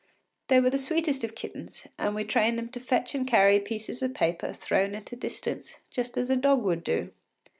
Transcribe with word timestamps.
They 0.47 0.59
were 0.59 0.71
the 0.71 0.79
sweetest 0.79 1.23
of 1.23 1.35
kittens, 1.35 1.85
and 1.99 2.15
we 2.15 2.23
trained 2.23 2.57
them 2.57 2.69
to 2.69 2.79
fetch 2.79 3.13
and 3.13 3.27
carry 3.27 3.59
pieces 3.59 4.01
of 4.01 4.15
paper 4.15 4.51
thrown 4.51 4.95
at 4.95 5.11
a 5.11 5.15
distance 5.15 5.77
just 5.91 6.17
as 6.17 6.31
a 6.31 6.35
dog 6.35 6.63
would 6.63 6.83
do. 6.83 7.11